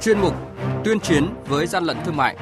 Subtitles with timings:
[0.00, 0.34] chuyên mục
[0.84, 2.36] Tuyên chiến với gian lận thương mại.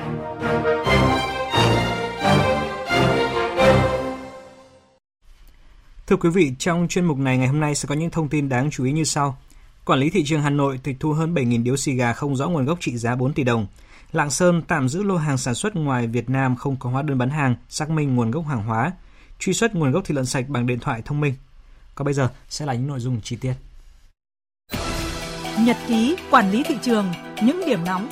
[6.06, 8.48] Thưa quý vị, trong chuyên mục này ngày hôm nay sẽ có những thông tin
[8.48, 9.38] đáng chú ý như sau.
[9.84, 12.48] Quản lý thị trường Hà Nội tịch thu hơn 7.000 điếu xì gà không rõ
[12.48, 13.66] nguồn gốc trị giá 4 tỷ đồng.
[14.12, 17.18] Lạng Sơn tạm giữ lô hàng sản xuất ngoài Việt Nam không có hóa đơn
[17.18, 18.92] bán hàng, xác minh nguồn gốc hàng hóa,
[19.38, 21.34] truy xuất nguồn gốc thịt lợn sạch bằng điện thoại thông minh.
[21.94, 23.54] Còn bây giờ sẽ là những nội dung chi tiết.
[25.64, 27.06] Nhật ký quản lý thị trường,
[27.42, 28.08] những điểm nóng.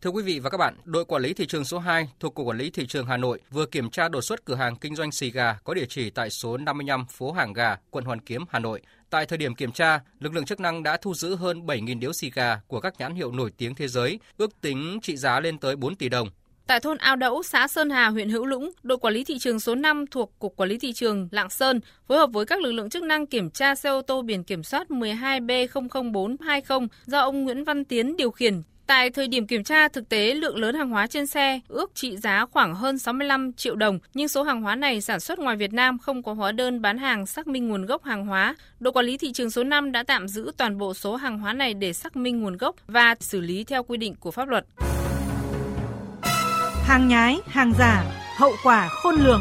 [0.00, 2.46] Thưa quý vị và các bạn, đội quản lý thị trường số 2 thuộc Cục
[2.46, 5.12] Quản lý Thị trường Hà Nội vừa kiểm tra đột xuất cửa hàng kinh doanh
[5.12, 8.58] xì gà có địa chỉ tại số 55 phố Hàng Gà, quận Hoàn Kiếm, Hà
[8.58, 8.80] Nội.
[9.10, 12.12] Tại thời điểm kiểm tra, lực lượng chức năng đã thu giữ hơn 7.000 điếu
[12.12, 15.58] xì gà của các nhãn hiệu nổi tiếng thế giới, ước tính trị giá lên
[15.58, 16.28] tới 4 tỷ đồng.
[16.70, 19.60] Tại thôn Ao Đẫu, xã Sơn Hà, huyện Hữu Lũng, đội quản lý thị trường
[19.60, 22.72] số 5 thuộc Cục Quản lý Thị trường Lạng Sơn phối hợp với các lực
[22.72, 27.64] lượng chức năng kiểm tra xe ô tô biển kiểm soát 12B00420 do ông Nguyễn
[27.64, 28.62] Văn Tiến điều khiển.
[28.86, 32.16] Tại thời điểm kiểm tra, thực tế lượng lớn hàng hóa trên xe ước trị
[32.16, 35.72] giá khoảng hơn 65 triệu đồng, nhưng số hàng hóa này sản xuất ngoài Việt
[35.72, 38.56] Nam không có hóa đơn bán hàng xác minh nguồn gốc hàng hóa.
[38.80, 41.52] Đội quản lý thị trường số 5 đã tạm giữ toàn bộ số hàng hóa
[41.52, 44.66] này để xác minh nguồn gốc và xử lý theo quy định của pháp luật
[46.90, 48.04] hàng nhái, hàng giả,
[48.36, 49.40] hậu quả khôn lường.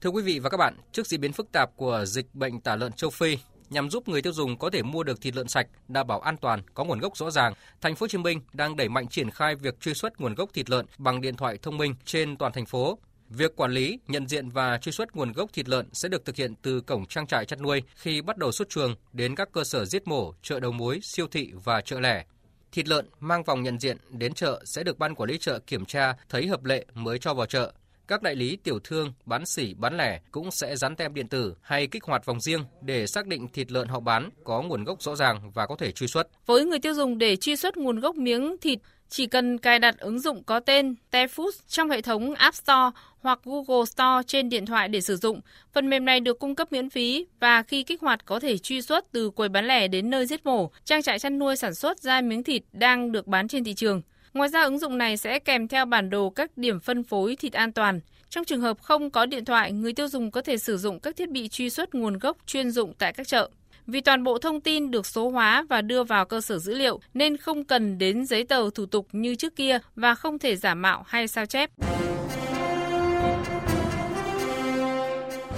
[0.00, 2.76] Thưa quý vị và các bạn, trước diễn biến phức tạp của dịch bệnh tả
[2.76, 3.38] lợn châu Phi,
[3.70, 6.36] nhằm giúp người tiêu dùng có thể mua được thịt lợn sạch, đảm bảo an
[6.36, 9.30] toàn, có nguồn gốc rõ ràng, thành phố Hồ Chí Minh đang đẩy mạnh triển
[9.30, 12.52] khai việc truy xuất nguồn gốc thịt lợn bằng điện thoại thông minh trên toàn
[12.52, 12.98] thành phố
[13.30, 16.36] Việc quản lý, nhận diện và truy xuất nguồn gốc thịt lợn sẽ được thực
[16.36, 19.64] hiện từ cổng trang trại chăn nuôi khi bắt đầu xuất chuồng đến các cơ
[19.64, 22.24] sở giết mổ, chợ đầu mối, siêu thị và chợ lẻ.
[22.72, 25.84] Thịt lợn mang vòng nhận diện đến chợ sẽ được ban quản lý chợ kiểm
[25.84, 27.72] tra thấy hợp lệ mới cho vào chợ.
[28.08, 31.54] Các đại lý tiểu thương, bán sỉ, bán lẻ cũng sẽ dán tem điện tử
[31.62, 35.02] hay kích hoạt vòng riêng để xác định thịt lợn họ bán có nguồn gốc
[35.02, 36.28] rõ ràng và có thể truy xuất.
[36.46, 39.98] Với người tiêu dùng để truy xuất nguồn gốc miếng thịt, chỉ cần cài đặt
[39.98, 44.66] ứng dụng có tên Tefood trong hệ thống App Store hoặc Google Store trên điện
[44.66, 45.40] thoại để sử dụng.
[45.72, 48.82] Phần mềm này được cung cấp miễn phí và khi kích hoạt có thể truy
[48.82, 52.00] xuất từ quầy bán lẻ đến nơi giết mổ, trang trại chăn nuôi sản xuất
[52.00, 54.02] ra miếng thịt đang được bán trên thị trường.
[54.34, 57.52] Ngoài ra, ứng dụng này sẽ kèm theo bản đồ các điểm phân phối thịt
[57.52, 58.00] an toàn.
[58.30, 61.16] Trong trường hợp không có điện thoại, người tiêu dùng có thể sử dụng các
[61.16, 63.50] thiết bị truy xuất nguồn gốc chuyên dụng tại các chợ.
[63.88, 67.00] Vì toàn bộ thông tin được số hóa và đưa vào cơ sở dữ liệu,
[67.14, 70.74] nên không cần đến giấy tờ thủ tục như trước kia và không thể giả
[70.74, 71.70] mạo hay sao chép.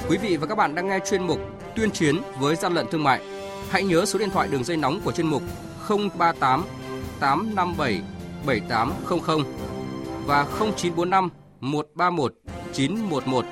[0.08, 1.38] Quý vị và các bạn đang nghe chuyên mục
[1.76, 3.20] Tuyên chiến với gian lận thương mại.
[3.70, 5.42] Hãy nhớ số điện thoại đường dây nóng của chuyên mục
[5.88, 6.64] 038
[7.20, 8.02] 857
[8.46, 9.44] 7800
[10.26, 11.28] và 0945
[11.60, 12.34] 131
[12.72, 13.44] 911.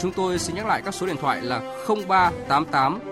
[0.00, 1.60] Chúng tôi xin nhắc lại các số điện thoại là
[2.06, 3.11] 0388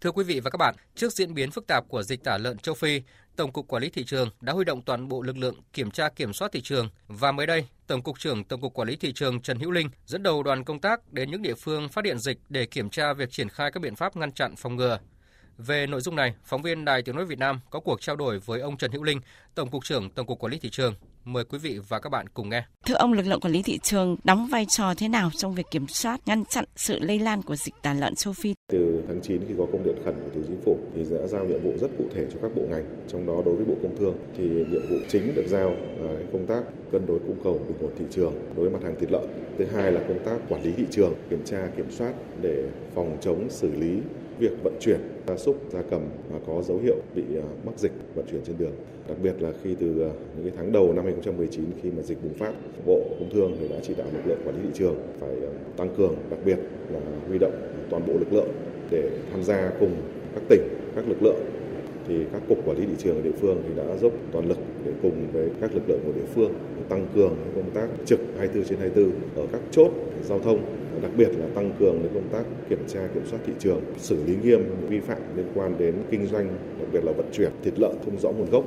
[0.00, 2.58] Thưa quý vị và các bạn, trước diễn biến phức tạp của dịch tả lợn
[2.58, 3.02] châu Phi,
[3.36, 6.08] Tổng cục Quản lý thị trường đã huy động toàn bộ lực lượng kiểm tra
[6.08, 9.12] kiểm soát thị trường và mới đây, Tổng cục trưởng Tổng cục Quản lý thị
[9.12, 12.18] trường Trần Hữu Linh dẫn đầu đoàn công tác đến những địa phương phát hiện
[12.18, 14.98] dịch để kiểm tra việc triển khai các biện pháp ngăn chặn phòng ngừa.
[15.58, 18.38] Về nội dung này, phóng viên Đài Tiếng nói Việt Nam có cuộc trao đổi
[18.38, 19.20] với ông Trần Hữu Linh,
[19.54, 20.94] Tổng cục trưởng Tổng cục Quản lý thị trường.
[21.32, 22.64] Mời quý vị và các bạn cùng nghe.
[22.86, 25.66] Thưa ông, lực lượng quản lý thị trường đóng vai trò thế nào trong việc
[25.70, 28.54] kiểm soát, ngăn chặn sự lây lan của dịch tả lợn châu Phi?
[28.72, 31.44] Từ tháng 9 khi có công điện khẩn của Thủ chính phủ thì đã giao
[31.44, 32.84] nhiệm vụ rất cụ thể cho các bộ ngành.
[33.08, 35.70] Trong đó đối với Bộ Công Thương thì nhiệm vụ chính được giao
[36.00, 38.96] là công tác cân đối cung cầu bình ổn thị trường đối với mặt hàng
[39.00, 39.26] thịt lợn.
[39.58, 42.12] Thứ hai là công tác quản lý thị trường, kiểm tra kiểm soát
[42.42, 42.64] để
[42.94, 44.00] phòng chống xử lý
[44.40, 46.00] việc vận chuyển gia súc gia cầm
[46.32, 48.72] mà có dấu hiệu bị à, mắc dịch vận chuyển trên đường.
[49.08, 52.22] Đặc biệt là khi từ à, những cái tháng đầu năm 2019 khi mà dịch
[52.22, 52.52] bùng phát,
[52.86, 55.52] Bộ Công Thương thì đã chỉ đạo lực lượng quản lý thị trường phải à,
[55.76, 56.58] tăng cường, đặc biệt
[56.92, 57.52] là huy động
[57.90, 58.48] toàn bộ lực lượng
[58.90, 59.94] để tham gia cùng
[60.34, 60.60] các tỉnh,
[60.96, 61.40] các lực lượng
[62.08, 64.58] thì các cục quản lý thị trường ở địa phương thì đã dốc toàn lực
[64.84, 66.52] để cùng với các lực lượng của địa phương
[66.88, 69.90] tăng cường công tác trực 24 trên 24 ở các chốt
[70.28, 70.58] giao thông
[71.02, 74.36] đặc biệt là tăng cường công tác kiểm tra kiểm soát thị trường, xử lý
[74.42, 76.46] nghiêm vi phạm liên quan đến kinh doanh,
[76.78, 78.64] đặc biệt là vận chuyển thịt lợn không rõ nguồn gốc,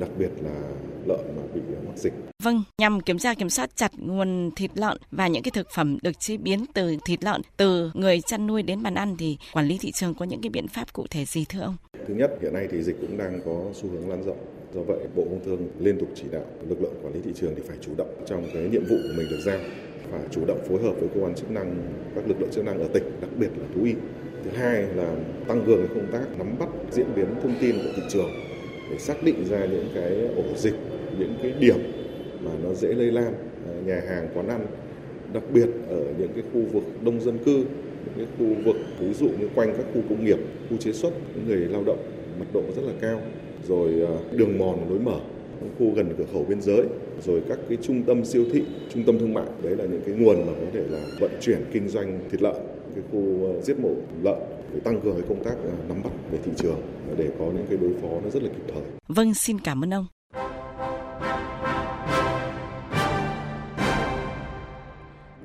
[0.00, 0.60] đặc biệt là
[1.06, 2.12] lợn mà bị mắc dịch.
[2.42, 5.98] Vâng, nhằm kiểm tra kiểm soát chặt nguồn thịt lợn và những cái thực phẩm
[6.02, 9.66] được chế biến từ thịt lợn từ người chăn nuôi đến bàn ăn thì quản
[9.66, 11.76] lý thị trường có những cái biện pháp cụ thể gì thưa ông?
[12.06, 14.38] Thứ nhất, hiện nay thì dịch cũng đang có xu hướng lan rộng.
[14.74, 17.54] Do vậy, Bộ Công Thương liên tục chỉ đạo lực lượng quản lý thị trường
[17.56, 19.58] thì phải chủ động trong cái nhiệm vụ của mình được giao,
[20.10, 21.76] phải chủ động phối hợp với cơ quan chức năng,
[22.14, 23.94] các lực lượng chức năng ở tỉnh, đặc biệt là thú y.
[24.44, 25.16] Thứ hai là
[25.48, 28.30] tăng cường công tác nắm bắt diễn biến thông tin của thị trường
[28.90, 30.74] để xác định ra những cái ổ dịch,
[31.18, 31.78] những cái điểm
[32.44, 33.34] mà nó dễ lây lan,
[33.66, 34.66] à, nhà hàng, quán ăn,
[35.32, 39.14] đặc biệt ở những cái khu vực đông dân cư, những cái khu vực ví
[39.14, 40.38] dụ như quanh các khu công nghiệp,
[40.70, 41.98] khu chế xuất, những người lao động
[42.38, 43.20] mật độ rất là cao,
[43.68, 45.20] rồi à, đường mòn lối mở,
[45.78, 46.86] khu gần cửa khẩu biên giới,
[47.26, 48.62] rồi các cái trung tâm siêu thị,
[48.94, 51.58] trung tâm thương mại, đấy là những cái nguồn mà có thể là vận chuyển
[51.72, 52.56] kinh doanh thịt lợn,
[52.94, 53.90] cái khu à, giết mổ
[54.22, 54.38] lợn
[54.74, 56.80] để tăng cường cái công tác à, nắm bắt về thị trường
[57.16, 58.82] để có những cái đối phó nó rất là kịp thời.
[59.08, 60.06] Vâng, xin cảm ơn ông.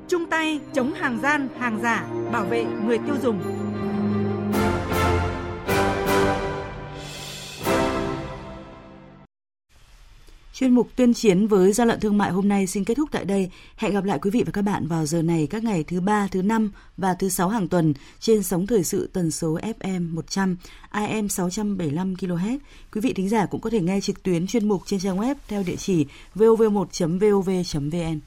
[0.07, 3.56] chung tay chống hàng gian, hàng giả, bảo vệ người tiêu dùng.
[10.59, 13.25] Chuyên mục tuyên chiến với gian lận thương mại hôm nay xin kết thúc tại
[13.25, 13.50] đây.
[13.75, 16.27] Hẹn gặp lại quý vị và các bạn vào giờ này các ngày thứ ba,
[16.31, 20.57] thứ năm và thứ sáu hàng tuần trên sóng thời sự tần số FM 100,
[20.89, 22.57] AM 675 kHz.
[22.92, 25.36] Quý vị thính giả cũng có thể nghe trực tuyến chuyên mục trên trang web
[25.48, 26.06] theo địa chỉ
[26.36, 28.19] vov1.vov.vn.